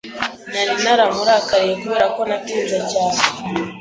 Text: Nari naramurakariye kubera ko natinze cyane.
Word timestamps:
Nari 0.51 0.73
naramurakariye 0.83 1.75
kubera 1.81 2.05
ko 2.15 2.21
natinze 2.29 2.77
cyane. 2.91 3.19